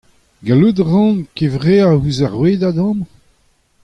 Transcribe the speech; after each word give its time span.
Gallout 0.45 0.77
a 0.83 0.85
ran 0.91 1.15
kevreañ 1.37 1.91
ouzh 1.95 2.21
ar 2.25 2.31
rouedad 2.35 2.77
amañ? 2.89 2.99